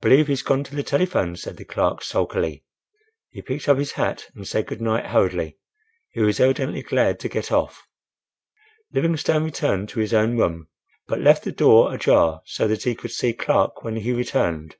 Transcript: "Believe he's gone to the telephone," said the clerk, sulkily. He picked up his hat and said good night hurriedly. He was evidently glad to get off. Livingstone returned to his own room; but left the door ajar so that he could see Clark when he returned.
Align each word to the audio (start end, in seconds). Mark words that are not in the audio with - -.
"Believe 0.00 0.28
he's 0.28 0.42
gone 0.44 0.62
to 0.62 0.76
the 0.76 0.84
telephone," 0.84 1.34
said 1.34 1.56
the 1.56 1.64
clerk, 1.64 2.00
sulkily. 2.00 2.62
He 3.30 3.42
picked 3.42 3.68
up 3.68 3.76
his 3.76 3.90
hat 3.90 4.30
and 4.32 4.46
said 4.46 4.68
good 4.68 4.80
night 4.80 5.06
hurriedly. 5.06 5.58
He 6.12 6.20
was 6.20 6.38
evidently 6.38 6.80
glad 6.80 7.18
to 7.18 7.28
get 7.28 7.50
off. 7.50 7.82
Livingstone 8.92 9.42
returned 9.42 9.88
to 9.88 9.98
his 9.98 10.14
own 10.14 10.36
room; 10.36 10.68
but 11.08 11.18
left 11.18 11.42
the 11.42 11.50
door 11.50 11.92
ajar 11.92 12.42
so 12.44 12.68
that 12.68 12.84
he 12.84 12.94
could 12.94 13.10
see 13.10 13.32
Clark 13.32 13.82
when 13.82 13.96
he 13.96 14.12
returned. 14.12 14.76